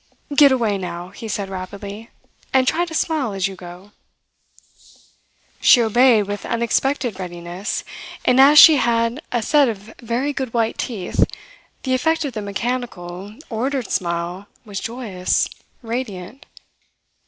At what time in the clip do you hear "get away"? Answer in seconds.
0.35-0.79